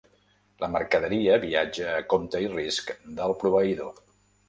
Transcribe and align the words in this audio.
La 0.63 0.69
mercaderia 0.75 1.37
viatja 1.45 1.93
a 1.99 2.01
compte 2.17 2.43
i 2.49 2.53
risc 2.57 2.93
del 3.23 3.41
proveïdor. 3.45 4.07